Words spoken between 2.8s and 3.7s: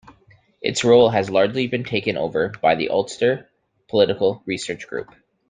Ulster